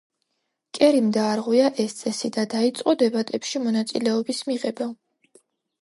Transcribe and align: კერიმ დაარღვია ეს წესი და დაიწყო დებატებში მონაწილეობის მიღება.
კერიმ 0.77 1.11
დაარღვია 1.17 1.67
ეს 1.85 1.95
წესი 2.01 2.33
და 2.39 2.47
დაიწყო 2.55 2.97
დებატებში 3.05 3.65
მონაწილეობის 3.69 4.45
მიღება. 4.53 4.93